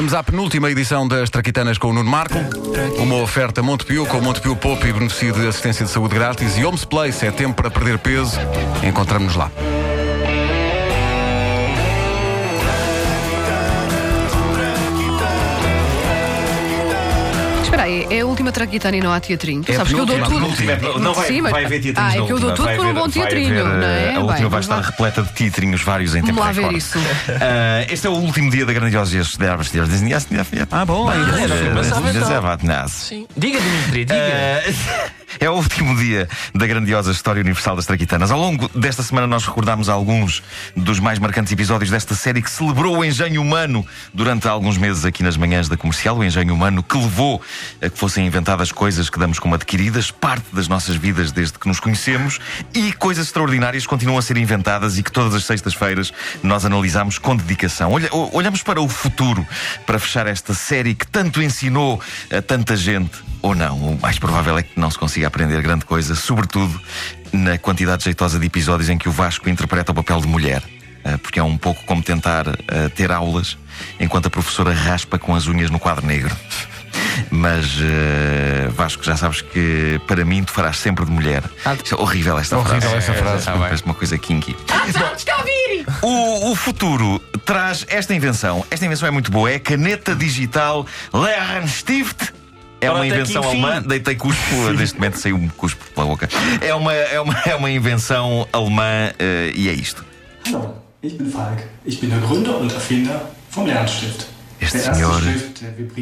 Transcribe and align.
Vamos 0.00 0.14
à 0.14 0.22
penúltima 0.22 0.70
edição 0.70 1.06
das 1.06 1.28
Traquitanas 1.28 1.76
com 1.76 1.88
o 1.88 1.92
Nuno 1.92 2.10
Marco. 2.10 2.38
Uma 2.96 3.16
oferta 3.16 3.62
Montepio 3.62 4.06
com 4.06 4.18
Montepio 4.18 4.56
Pop 4.56 4.82
e 4.88 4.92
beneficio 4.94 5.34
de 5.34 5.46
assistência 5.46 5.84
de 5.84 5.90
saúde 5.90 6.14
grátis. 6.14 6.56
E 6.56 6.64
Homes 6.64 6.86
Place 6.86 7.26
é 7.26 7.30
tempo 7.30 7.56
para 7.56 7.70
perder 7.70 7.98
peso. 7.98 8.38
Encontramos-nos 8.82 9.36
lá. 9.36 9.50
É 18.10 18.20
a 18.20 18.26
última 18.26 18.52
traquitana 18.52 18.96
e 18.96 19.00
não 19.00 19.12
há 19.12 19.20
teatrinho. 19.20 19.62
Tu 19.62 19.72
É 19.72 19.76
sabes 19.76 19.92
que 19.92 19.98
eu 19.98 20.04
dou 20.06 20.16
tudo. 20.18 20.26
a 20.26 20.28
penúltima. 20.28 20.76
Não 20.98 21.14
vai, 21.14 21.26
Sim, 21.28 21.40
mas- 21.40 21.52
vai 21.52 21.64
haver 21.64 21.80
teatrinhos 21.80 22.12
Ah, 22.12 22.16
é 22.16 22.26
que 22.26 22.32
eu 22.32 22.38
dou 22.38 22.50
última. 22.50 22.54
tudo 22.56 22.64
Vai 22.66 22.76
por 22.76 22.86
um 22.86 22.94
bom 22.94 23.00
vai 23.02 23.10
teatrinho, 23.10 23.60
haver, 23.60 23.64
não 23.64 23.86
é? 23.86 24.00
A 24.00 24.06
Bem, 24.12 24.18
última 24.18 24.26
vai 24.26 24.40
vamos 24.50 24.64
estar 24.66 24.76
lá. 24.76 24.82
repleta 24.82 25.22
de 25.22 25.32
teatrinhos 25.32 25.82
vários 25.82 26.14
em 26.14 26.20
Vamos 26.20 26.30
tempo 26.36 26.40
lá 26.40 26.52
ver 26.52 26.72
isso. 26.76 26.98
Ah, 27.40 27.86
este 27.88 28.06
é 28.06 28.10
o 28.10 28.14
último 28.14 28.50
dia 28.50 28.66
da 28.66 28.72
grandiosa 28.72 29.16
Ah, 30.70 30.84
bom. 30.84 31.08
Diga, 33.36 33.58
Dimitri, 33.60 34.04
diga. 34.04 34.18
É 35.38 35.48
o 35.48 35.54
último 35.54 35.96
dia 35.96 36.28
da 36.54 36.66
grandiosa 36.66 37.12
história 37.12 37.40
universal 37.40 37.76
das 37.76 37.86
Traquitanas. 37.86 38.30
Ao 38.30 38.38
longo 38.38 38.68
desta 38.74 39.02
semana, 39.02 39.26
nós 39.26 39.46
recordámos 39.46 39.88
alguns 39.88 40.42
dos 40.76 40.98
mais 40.98 41.18
marcantes 41.18 41.52
episódios 41.52 41.90
desta 41.90 42.14
série 42.14 42.42
que 42.42 42.50
celebrou 42.50 42.98
o 42.98 43.04
engenho 43.04 43.40
humano 43.40 43.86
durante 44.12 44.48
alguns 44.48 44.76
meses 44.76 45.04
aqui 45.04 45.22
nas 45.22 45.36
manhãs 45.36 45.68
da 45.68 45.76
comercial. 45.76 46.16
O 46.18 46.24
engenho 46.24 46.52
humano 46.54 46.82
que 46.82 46.96
levou 46.96 47.40
a 47.80 47.88
que 47.88 47.98
fossem 47.98 48.26
inventadas 48.26 48.72
coisas 48.72 49.08
que 49.08 49.18
damos 49.18 49.38
como 49.38 49.54
adquiridas, 49.54 50.10
parte 50.10 50.46
das 50.52 50.66
nossas 50.66 50.96
vidas 50.96 51.30
desde 51.30 51.58
que 51.58 51.68
nos 51.68 51.78
conhecemos, 51.78 52.40
e 52.74 52.92
coisas 52.94 53.26
extraordinárias 53.26 53.86
continuam 53.86 54.18
a 54.18 54.22
ser 54.22 54.36
inventadas 54.36 54.98
e 54.98 55.02
que 55.02 55.12
todas 55.12 55.34
as 55.34 55.44
sextas-feiras 55.44 56.12
nós 56.42 56.64
analisamos 56.64 57.18
com 57.18 57.36
dedicação. 57.36 57.92
Olha- 57.92 58.10
olhamos 58.32 58.62
para 58.62 58.80
o 58.80 58.88
futuro 58.88 59.46
para 59.86 59.98
fechar 59.98 60.26
esta 60.26 60.54
série 60.54 60.94
que 60.94 61.06
tanto 61.06 61.42
ensinou 61.42 62.00
a 62.36 62.42
tanta 62.42 62.76
gente, 62.76 63.12
ou 63.42 63.54
não. 63.54 63.76
O 63.76 64.00
mais 64.00 64.18
provável 64.18 64.56
é 64.58 64.62
que 64.62 64.78
não 64.78 64.90
se 64.90 64.98
consiga 64.98 65.26
aprender 65.26 65.60
grande 65.62 65.84
coisa, 65.84 66.14
sobretudo 66.14 66.80
na 67.32 67.58
quantidade 67.58 68.04
jeitosa 68.04 68.38
de 68.38 68.46
episódios 68.46 68.88
em 68.88 68.98
que 68.98 69.08
o 69.08 69.12
Vasco 69.12 69.48
interpreta 69.48 69.92
o 69.92 69.94
papel 69.94 70.20
de 70.20 70.26
mulher. 70.26 70.62
Ah, 71.04 71.16
Porque 71.18 71.38
é 71.38 71.42
um 71.42 71.56
pouco 71.56 71.82
como 71.84 72.02
tentar 72.02 72.48
ah, 72.48 72.54
ter 72.94 73.10
aulas 73.10 73.56
enquanto 73.98 74.26
a 74.26 74.30
professora 74.30 74.72
raspa 74.72 75.18
com 75.18 75.34
as 75.34 75.46
unhas 75.46 75.70
no 75.70 75.78
quadro 75.78 76.04
negro. 76.06 76.34
Mas 77.30 77.66
eh, 77.80 78.68
Vasco, 78.74 79.02
já 79.04 79.16
sabes 79.16 79.40
que 79.40 80.00
para 80.06 80.24
mim 80.24 80.42
tu 80.42 80.52
farás 80.52 80.76
sempre 80.78 81.04
de 81.04 81.10
mulher. 81.10 81.42
Isto 81.76 81.94
é 81.94 81.98
horrível 82.00 82.38
esta 82.38 82.58
Horrível 82.58 82.80
frase. 82.90 82.96
essa 82.96 83.14
frase. 83.14 83.48
É, 83.48 83.52
Parece 83.52 83.84
uma 83.84 83.94
coisa 83.94 84.18
kinky. 84.18 84.56
O, 86.02 86.50
o 86.50 86.54
futuro 86.56 87.18
traz 87.44 87.84
esta 87.88 88.14
invenção. 88.14 88.64
Esta 88.70 88.86
invenção 88.86 89.06
é 89.08 89.10
muito 89.10 89.30
boa. 89.30 89.50
É 89.50 89.56
a 89.56 89.60
caneta 89.60 90.14
digital 90.14 90.86
Lehrenstift. 91.12 92.32
É 92.80 92.90
uma 92.90 93.06
invenção 93.06 93.42
alemã. 93.42 93.82
Deitei 93.82 94.14
cuspo, 94.14 94.54
neste 94.76 94.96
momento 94.96 95.18
saiu 95.18 95.36
um 95.36 95.48
cuspo 95.48 95.84
pela 95.94 96.06
boca. 96.06 96.28
É 96.60 96.74
uma, 96.74 96.92
é 96.92 97.20
uma, 97.20 97.38
é 97.46 97.54
uma 97.54 97.70
invenção 97.70 98.48
alemã 98.52 99.12
eh, 99.18 99.52
e 99.54 99.68
é 99.68 99.72
isto. 99.72 100.04
Hallo, 100.46 100.74
ich 101.02 101.16
bin 101.16 101.30
Falk. 101.30 101.62
Ich 101.84 102.00
bin 102.00 102.10
der 102.10 102.20
Gründer 102.20 102.56
und 102.56 102.72
Erfinder 102.72 103.20
vom 103.50 103.66
Lernstift. 103.66 104.26
Este 104.60 104.78
senhor 104.78 105.22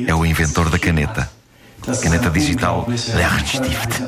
é 0.06 0.14
o 0.14 0.24
inventor 0.24 0.68
da 0.68 0.78
caneta. 0.78 1.30
Caneta 1.96 2.30
digital 2.30 2.86
Lernstift. 2.88 4.02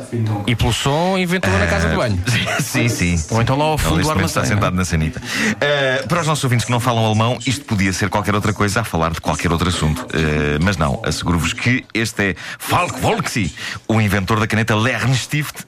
E 0.46 0.54
pelo 0.54 0.72
som, 0.72 1.16
inventou 1.16 1.50
na 1.58 1.66
casa 1.66 1.88
de 1.88 1.96
banho. 1.96 2.22
sim, 2.60 2.88
sim. 2.88 3.22
Ou 3.30 3.40
então 3.40 3.56
lá 3.56 3.64
ao 3.64 3.78
fundo 3.78 3.96
Ele 3.96 4.02
do 4.02 4.08
momento 4.08 4.26
está 4.26 4.40
armazém. 4.40 4.56
sentado 4.56 4.76
na 4.76 4.84
sanita. 4.84 5.20
Uh, 5.20 6.06
para 6.08 6.20
os 6.20 6.26
nossos 6.26 6.44
ouvintes 6.44 6.66
que 6.66 6.72
não 6.72 6.80
falam 6.80 7.04
alemão, 7.04 7.38
isto 7.46 7.64
podia 7.64 7.92
ser 7.92 8.08
qualquer 8.08 8.34
outra 8.34 8.52
coisa 8.52 8.80
a 8.80 8.84
falar 8.84 9.10
de 9.12 9.20
qualquer 9.20 9.50
outro 9.50 9.68
assunto. 9.68 10.02
Uh, 10.02 10.62
mas 10.62 10.76
não, 10.76 11.00
asseguro-vos 11.04 11.52
que 11.52 11.84
este 11.94 12.30
é 12.30 12.36
Falk 12.58 13.00
Volksi, 13.00 13.54
o 13.88 14.00
inventor 14.00 14.38
da 14.38 14.46
caneta 14.46 14.74
Lernstift. 14.74 15.66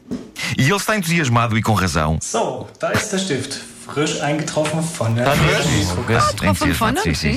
E 0.58 0.62
ele 0.62 0.76
está 0.76 0.96
entusiasmado 0.96 1.56
e 1.56 1.62
com 1.62 1.72
razão. 1.72 2.18
So, 2.20 2.66
da 2.80 2.92
ist 2.92 3.10
der 3.10 3.18
Stift. 3.20 3.71
Frisch 3.92 4.22
eingetroffen 4.22 4.82
von 4.82 5.14
der 5.14 5.26
fona? 6.74 7.02
Sim, 7.02 7.14
sim, 7.14 7.36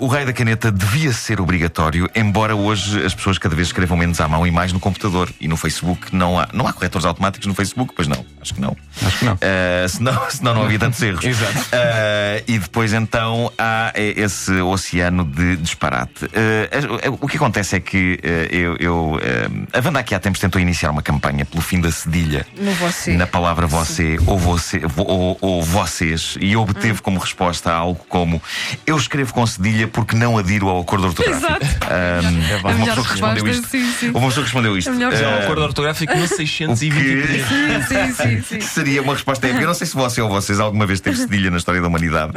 O. 0.00 0.04
Uh, 0.04 0.08
raio 0.08 0.26
da 0.26 0.32
caneta 0.32 0.72
devia 0.72 1.12
ser 1.12 1.40
obrigatório, 1.40 2.10
embora 2.14 2.56
hoje 2.56 3.04
as 3.04 3.14
pessoas 3.14 3.38
cada 3.38 3.54
vez 3.54 3.68
escrevam 3.68 3.96
menos 3.96 4.20
à 4.20 4.26
mão 4.26 4.44
e 4.46 4.50
mais 4.50 4.72
no 4.72 4.80
computador. 4.80 5.30
E 5.40 5.46
no 5.46 5.56
Facebook. 5.56 6.14
Não 6.14 6.38
há, 6.40 6.48
não 6.52 6.66
há 6.66 6.72
corretores 6.72 7.06
automáticos 7.06 7.46
no 7.46 7.54
Facebook, 7.54 7.92
pois 7.94 8.08
não, 8.08 8.24
acho 8.40 8.54
que 8.54 8.60
não. 8.60 8.76
Acho 9.04 9.17
que 9.17 9.17
não. 9.22 9.34
Uh, 9.34 9.88
senão, 9.88 10.30
senão 10.30 10.54
não 10.54 10.62
havia 10.64 10.78
tantos 10.78 11.02
erros. 11.02 11.24
Exato. 11.26 11.58
Uh, 11.58 12.42
e 12.46 12.58
depois 12.58 12.92
então 12.92 13.52
há 13.58 13.92
eh, 13.94 14.14
esse 14.16 14.52
oceano 14.60 15.24
de 15.24 15.56
disparate. 15.56 16.24
Uh, 16.26 17.18
o 17.20 17.28
que 17.28 17.36
acontece 17.36 17.76
é 17.76 17.80
que 17.80 18.18
uh, 18.22 18.54
eu. 18.54 18.76
eu, 18.78 18.96
uh, 19.14 19.66
a 19.72 19.84
Wanda 19.86 20.00
aqui 20.00 20.14
há 20.14 20.20
tempos 20.20 20.40
tentou 20.40 20.60
iniciar 20.60 20.90
uma 20.90 21.02
campanha 21.02 21.44
pelo 21.44 21.62
fim 21.62 21.80
da 21.80 21.90
cedilha 21.90 22.46
No 22.58 22.72
você. 22.72 23.14
na 23.16 23.26
palavra 23.26 23.66
você 23.66 24.18
ou, 24.26 24.38
você 24.38 24.78
vo- 24.80 25.04
ou, 25.06 25.38
ou 25.40 25.62
vocês 25.62 26.36
e 26.40 26.56
obteve 26.56 27.00
como 27.02 27.18
resposta 27.18 27.72
algo 27.72 28.04
como 28.08 28.40
eu 28.86 28.96
escrevo 28.96 29.32
com 29.34 29.46
cedilha 29.46 29.86
porque 29.88 30.14
não 30.16 30.38
adiro 30.38 30.68
ao 30.68 30.80
acordo 30.80 31.06
ortográfico. 31.08 31.46
Exato. 31.48 31.66
Um, 31.66 32.36
houve 32.36 32.52
A 32.54 32.68
uma 32.68 32.86
pessoa 32.86 33.04
que 33.06 33.10
respondeu 33.12 33.48
isto. 33.48 33.68
sim, 33.68 33.92
sim. 33.92 34.06
Houve 34.08 34.18
uma 34.18 34.28
pessoa 34.28 34.34
que 34.46 34.52
respondeu 34.52 34.78
isto. 34.78 34.90
Melhor 34.92 35.12
É 35.12 35.28
um 35.28 35.38
Uh, 35.38 35.42
acordo 35.42 35.62
ortográfico 35.62 36.14
no 36.16 36.24
o 36.24 36.28
623. 36.28 37.46
que 37.46 37.82
Sim, 37.88 38.12
sim, 38.12 38.42
sim. 38.42 38.60
seria 38.60 39.02
uma 39.08 39.14
resposta 39.14 39.46
épica. 39.46 39.62
Eu 39.62 39.68
não 39.68 39.74
sei 39.74 39.86
se 39.86 39.94
você 39.94 40.20
ou 40.20 40.28
vocês 40.28 40.60
alguma 40.60 40.86
vez 40.86 41.00
teve 41.00 41.16
cedilha 41.16 41.50
na 41.50 41.56
história 41.56 41.80
da 41.80 41.88
humanidade. 41.88 42.32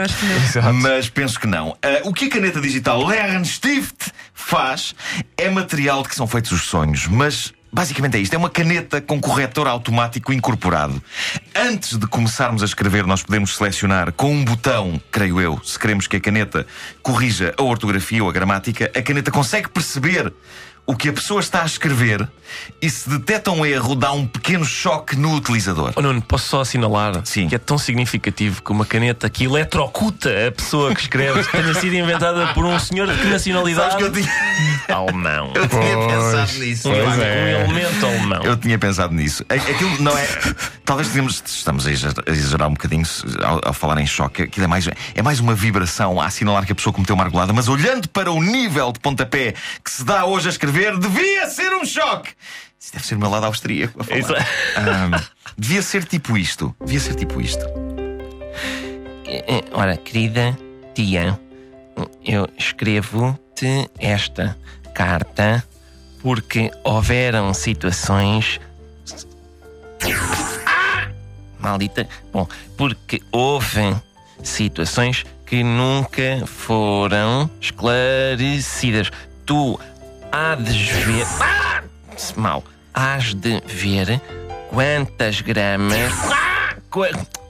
Mas 0.81 1.09
penso 1.09 1.39
que 1.39 1.47
não. 1.47 1.77
Ah, 1.81 2.01
o 2.03 2.13
que 2.13 2.25
a 2.25 2.29
caneta 2.29 2.59
digital 2.61 3.05
Lernstift 3.05 4.11
faz 4.33 4.95
é 5.37 5.49
material 5.49 6.03
de 6.03 6.09
que 6.09 6.15
são 6.15 6.27
feitos 6.27 6.51
os 6.51 6.63
sonhos, 6.63 7.07
mas. 7.07 7.53
Basicamente 7.73 8.17
é 8.17 8.19
isto, 8.19 8.33
é 8.33 8.37
uma 8.37 8.49
caneta 8.49 8.99
com 8.99 9.17
corretor 9.21 9.65
automático 9.65 10.33
incorporado. 10.33 11.01
Antes 11.55 11.97
de 11.97 12.05
começarmos 12.05 12.61
a 12.63 12.65
escrever, 12.65 13.07
nós 13.07 13.23
podemos 13.23 13.55
selecionar 13.55 14.11
com 14.11 14.29
um 14.29 14.43
botão, 14.43 15.01
creio 15.09 15.39
eu, 15.39 15.57
se 15.63 15.79
queremos 15.79 16.05
que 16.05 16.17
a 16.17 16.19
caneta 16.19 16.67
corrija 17.01 17.53
a 17.57 17.63
ortografia 17.63 18.21
ou 18.21 18.29
a 18.29 18.33
gramática, 18.33 18.91
a 18.93 19.01
caneta 19.01 19.31
consegue 19.31 19.69
perceber 19.69 20.33
o 20.85 20.95
que 20.95 21.09
a 21.09 21.13
pessoa 21.13 21.39
está 21.39 21.61
a 21.61 21.65
escrever 21.65 22.27
e 22.81 22.89
se 22.89 23.09
detecta 23.09 23.49
um 23.49 23.65
erro, 23.65 23.95
dá 23.95 24.11
um 24.11 24.27
pequeno 24.27 24.65
choque 24.65 25.15
no 25.15 25.35
utilizador. 25.35 25.93
Oh, 25.95 26.01
Nuno, 26.01 26.21
posso 26.21 26.47
só 26.49 26.61
assinalar 26.61 27.21
Sim. 27.23 27.47
que 27.47 27.55
é 27.55 27.57
tão 27.57 27.77
significativo 27.77 28.61
que 28.61 28.71
uma 28.71 28.85
caneta 28.85 29.29
que 29.29 29.45
eletrocuta 29.45 30.29
a 30.47 30.51
pessoa 30.51 30.93
que 30.93 31.01
escreve 31.01 31.43
tenha 31.45 31.73
sido 31.75 31.95
inventada 31.95 32.47
por 32.53 32.65
um 32.65 32.77
senhor 32.77 33.07
de 33.07 33.17
que 33.21 33.27
nacionalidade? 33.27 33.91
Sabes 33.91 34.11
que 34.11 34.19
eu 34.19 34.23
tinha, 34.23 34.95
Alemão. 34.97 35.51
eu 35.55 35.67
tinha 35.67 36.07
pensado 36.07 36.59
nisso. 36.59 36.89
Um, 36.89 36.91
Pois 36.93 37.17
um 37.17 37.21
é. 37.21 37.51
elemento 37.63 38.05
alemão. 38.05 38.43
Eu 38.43 38.57
tinha 38.57 38.77
pensado 38.77 39.13
nisso. 39.13 39.45
Aquilo 39.47 40.01
não 40.01 40.17
é. 40.17 40.27
Talvez 40.83 41.07
tenhamos, 41.09 41.41
estamos 41.45 41.87
a 41.87 41.91
exager- 41.91 42.23
a 42.27 42.31
exagerar 42.31 42.67
um 42.67 42.73
bocadinho 42.73 43.05
ao, 43.43 43.61
ao 43.69 43.73
falar 43.73 43.99
em 44.01 44.05
choque. 44.07 44.43
Aquilo 44.43 44.65
é 44.65 44.67
mais, 44.67 44.89
é 45.15 45.21
mais 45.21 45.39
uma 45.39 45.55
vibração 45.55 46.19
a 46.19 46.25
assinalar 46.25 46.65
que 46.65 46.73
a 46.73 46.75
pessoa 46.75 46.91
cometeu 46.91 47.15
uma 47.15 47.23
argolada, 47.23 47.53
mas 47.53 47.69
olhando 47.69 48.09
para 48.09 48.29
o 48.29 48.43
nível 48.43 48.91
de 48.91 48.99
pontapé 48.99 49.53
que 49.83 49.89
se 49.91 50.03
dá 50.03 50.25
hoje 50.25 50.47
a 50.47 50.51
escrever, 50.51 50.70
devia 50.71 51.49
ser 51.49 51.73
um 51.73 51.85
choque. 51.85 52.31
Isso 52.79 52.93
deve 52.93 53.05
ser 53.05 53.15
o 53.15 53.19
meu 53.19 53.29
lado 53.29 53.45
austríaco. 53.45 53.99
Isso. 54.15 54.33
Ahm, 54.75 55.21
devia 55.57 55.81
ser 55.81 56.03
tipo 56.05 56.37
isto. 56.37 56.75
Devia 56.83 56.99
ser 56.99 57.15
tipo 57.15 57.39
isto. 57.39 57.63
Eh, 59.25 59.63
Ora, 59.71 59.97
querida 59.97 60.57
tia, 60.93 61.39
eu 62.25 62.49
escrevo-te 62.57 63.89
esta 63.99 64.57
carta 64.93 65.63
porque 66.21 66.71
houveram 66.83 67.53
situações. 67.53 68.59
Ah! 70.65 71.09
Maldita. 71.59 72.07
Bom, 72.33 72.47
porque 72.75 73.21
houve 73.31 73.95
situações 74.43 75.23
que 75.45 75.63
nunca 75.63 76.45
foram 76.45 77.49
esclarecidas. 77.59 79.11
Tu 79.45 79.79
há 80.31 80.55
de 80.55 80.71
ver. 80.71 81.25
Ah! 81.39 81.83
Mal. 82.35 82.63
Hás 82.93 83.33
de 83.33 83.61
ver 83.65 84.21
quantas 84.69 85.41
gramas. 85.41 86.11
Ah! 86.31 86.75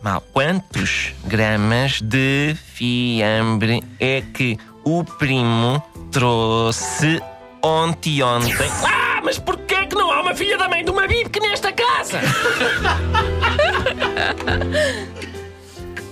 Mal. 0.02 0.22
Quantos 0.34 1.14
gramas 1.26 2.02
de 2.02 2.56
fiambre 2.74 3.84
é 4.00 4.22
que 4.22 4.58
o 4.84 5.04
primo 5.04 5.82
trouxe 6.12 7.22
ontem 7.62 8.22
ontem? 8.24 8.70
Ah, 8.84 9.22
mas 9.24 9.38
porquê 9.38 9.86
que 9.86 9.96
não 9.96 10.12
há 10.12 10.22
uma 10.22 10.36
filha 10.36 10.58
da 10.58 10.68
mãe 10.68 10.84
de 10.84 10.92
uma 10.92 11.08
bique 11.08 11.40
nesta 11.40 11.72
casa? 11.72 12.20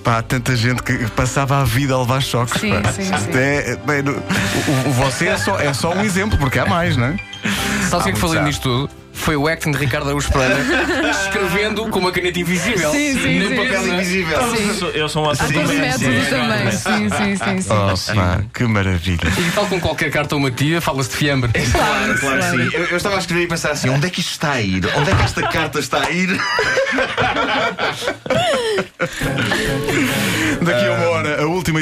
Pá, 0.04 0.22
tanta 0.22 0.56
gente 0.56 0.82
que 0.82 0.94
passava 1.12 1.60
a 1.60 1.64
vida 1.64 1.94
a 1.94 2.00
levar 2.00 2.22
choques. 2.22 2.60
Sim, 2.60 2.82
pá. 2.82 2.92
sim, 2.92 3.04
sim. 3.04 3.12
é- 3.38 3.76
bem, 3.86 4.02
o, 4.02 4.90
o- 4.90 4.92
você 4.94 5.28
é 5.28 5.38
só, 5.38 5.60
é 5.60 5.74
só 5.74 5.94
um 5.94 6.04
exemplo, 6.04 6.38
porque 6.38 6.58
há 6.58 6.66
mais, 6.66 6.96
não 6.98 7.08
é? 7.08 7.18
Sabe 7.90 8.02
o 8.02 8.04
que 8.04 8.10
é 8.10 8.14
que 8.14 8.20
falei 8.20 8.42
nisto 8.42 8.62
tudo? 8.64 8.90
foi 9.12 9.36
o 9.36 9.50
acting 9.50 9.72
de 9.72 9.78
Ricardo 9.78 10.06
Araújo 10.08 10.32
Pereira 10.32 10.56
escrevendo 11.12 11.86
com 11.90 12.00
uma 12.00 12.10
caneta 12.10 12.40
invisível. 12.40 12.90
Sim, 12.90 13.20
sim, 13.20 13.48
sim, 13.50 13.56
papel 13.58 13.82
sim. 13.84 13.94
Invisível. 13.96 14.40
Eu 14.40 14.74
sou- 14.76 14.90
Eu 14.92 15.10
sou 15.10 15.26
um 15.26 15.30
ator 15.30 15.46
Ator 15.46 15.62
de 15.64 15.68
também. 15.68 15.82
método 15.82 16.04
sim. 16.06 16.30
também. 16.30 16.72
Sim, 16.72 17.10
sim, 17.10 17.36
sim. 17.36 17.62
sim. 17.62 17.70
Oh, 17.70 18.16
pá, 18.16 18.42
que 18.54 18.64
maravilha. 18.64 19.20
E 19.38 19.52
tal 19.52 19.66
como 19.66 19.82
qualquer 19.82 20.10
carta 20.10 20.36
ou 20.36 20.40
uma 20.40 20.50
tia, 20.52 20.80
fala-se 20.80 21.10
de 21.10 21.18
fiambre. 21.18 21.52
Claro, 21.52 22.18
claro, 22.18 22.40
que 22.40 22.50
sim. 22.50 22.70
Eu, 22.74 22.86
eu 22.86 22.96
estava 22.98 23.16
a 23.16 23.20
escrever 23.20 23.44
e 23.44 23.48
pensar 23.48 23.72
assim: 23.72 23.90
onde 23.90 24.08
é 24.08 24.10
que 24.10 24.22
isto 24.22 24.32
está 24.32 24.54
a 24.54 24.62
ir? 24.62 24.86
Onde 24.96 25.12
é 25.12 25.16
que 25.16 25.22
esta 25.24 25.42
carta 25.50 25.80
está 25.80 26.02
a 26.06 26.12
ir? 26.12 26.30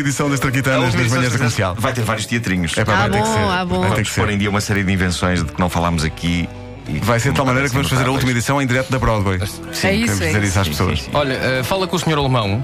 edição 0.07 0.29
das 0.29 0.39
Traquitanas 0.39 0.93
das 0.93 1.07
manhãs 1.11 1.31
da 1.31 1.37
comercial. 1.37 1.75
Vai 1.77 1.93
ter 1.93 2.01
vários 2.03 2.25
teatrinhos. 2.25 2.77
É 2.77 2.83
para 2.85 2.93
Ah, 2.95 3.07
vai 3.07 3.09
ter 3.11 3.17
que 3.21 3.23
bom, 3.27 3.33
ser. 3.33 3.39
ah, 3.43 3.65
bom. 3.65 3.79
Vai 3.79 3.89
ter 3.89 3.95
Vamos 3.95 4.09
que 4.09 4.15
pôr 4.15 4.29
em 4.29 4.37
dia 4.37 4.49
uma 4.49 4.61
série 4.61 4.83
de 4.83 4.91
invenções 4.91 5.43
de 5.43 5.51
que 5.51 5.59
não 5.59 5.69
falámos 5.69 6.03
aqui. 6.03 6.47
e 6.87 6.99
Vai 6.99 7.19
ser 7.19 7.31
de 7.31 7.35
tal 7.35 7.45
maneira 7.45 7.67
que 7.67 7.73
vamos 7.73 7.87
parecem 7.89 7.97
fazer 8.05 8.09
a 8.09 8.13
última 8.13 8.31
edição 8.31 8.61
em 8.61 8.65
direto 8.65 8.89
da 8.89 8.97
Broadway. 8.97 9.35
É 9.35 9.39
Queremos 9.39 10.11
isso, 10.11 10.23
é 10.23 10.27
dizer 10.27 10.43
isso. 10.43 10.59
às 10.59 10.65
Sim, 10.67 10.71
pessoas. 10.71 10.99
sim, 10.99 11.05
sim. 11.05 11.11
Olha, 11.13 11.33
eh, 11.33 11.63
fala 11.63 11.85
com 11.87 11.95
o 11.95 11.99
senhor 11.99 12.17
alemão 12.17 12.63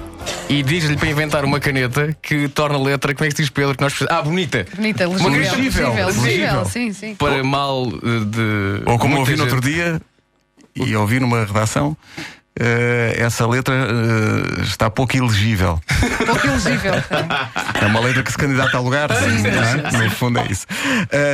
e 0.50 0.64
diz-lhe 0.64 0.96
para 0.96 1.10
inventar 1.10 1.44
uma 1.44 1.60
caneta 1.60 2.16
que 2.22 2.48
torna 2.48 2.78
a 2.78 2.82
letra, 2.82 3.14
como 3.14 3.26
é 3.26 3.30
que 3.30 3.36
se 3.36 3.42
diz 3.44 3.50
Pedro? 3.50 3.76
Que 3.76 3.84
nós 3.84 3.92
precisamos- 3.94 4.18
Ah, 4.20 4.24
bonita! 4.24 4.66
Bonita, 4.76 5.08
Uma 5.10 5.18
legível. 5.30 5.58
legível, 5.58 5.88
Legível, 5.90 6.08
legível. 6.08 6.24
legível, 6.24 6.66
sim, 6.66 6.94
sim. 6.94 7.16
Para 7.16 7.44
mal 7.44 7.86
eh, 7.88 8.26
de. 8.26 8.82
Ou 8.86 8.98
como 8.98 9.18
ouvi 9.20 9.36
no 9.36 9.44
outro 9.44 9.60
dia, 9.60 10.02
e 10.76 10.96
ouvi 10.96 11.20
numa 11.20 11.44
redação, 11.46 11.98
eh, 12.60 13.16
essa 13.18 13.48
letra 13.48 13.74
eh, 13.74 14.62
está 14.62 14.90
pouco 14.90 15.18
elegível. 15.18 15.82
Pouco 16.26 16.48
elegível. 16.48 16.94
É 17.82 17.86
uma 17.86 18.00
letra 18.00 18.24
que 18.24 18.32
se 18.32 18.38
candidata 18.38 18.78
a 18.78 18.80
lugar. 18.80 19.10
é? 19.12 19.98
No 19.98 20.10
fundo 20.12 20.40
é 20.40 20.48
isso. 20.50 20.66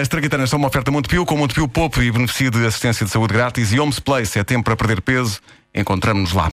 As 0.01 0.07
Traquitanas 0.07 0.49
são 0.49 0.57
uma 0.57 0.67
oferta 0.67 0.89
Montepio, 0.89 1.25
com 1.25 1.37
Montepio 1.37 1.67
Poupo 1.67 2.01
e 2.01 2.11
beneficio 2.11 2.49
de 2.49 2.65
assistência 2.65 3.05
de 3.05 3.11
saúde 3.11 3.33
grátis. 3.33 3.71
E 3.71 3.79
Homes 3.79 3.99
Place 3.99 4.39
é 4.39 4.43
tempo 4.43 4.63
para 4.63 4.75
perder 4.75 5.01
peso. 5.01 5.39
Encontramos-nos 5.75 6.33
lá. 6.33 6.47